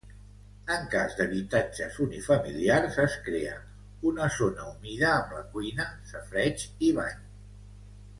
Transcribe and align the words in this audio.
En 0.75 0.85
cas 0.93 1.11
d'habitatges 1.17 1.99
unifamiliars, 2.05 2.97
es 3.03 3.17
crea 3.27 3.57
una 4.13 4.29
zona 4.37 4.65
humida 4.71 5.11
amb 5.19 5.35
la 5.39 5.43
cuina, 5.53 5.87
safareig 6.13 6.65
i 6.89 6.91
bany. 7.03 7.21